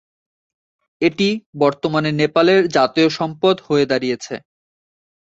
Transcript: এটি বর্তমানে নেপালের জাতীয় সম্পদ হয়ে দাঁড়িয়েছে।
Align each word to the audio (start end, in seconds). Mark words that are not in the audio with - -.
এটি 1.01 1.29
বর্তমানে 1.59 2.09
নেপালের 2.21 2.61
জাতীয় 2.75 3.07
সম্পদ 3.17 3.55
হয়ে 3.67 3.85
দাঁড়িয়েছে। 3.85 4.35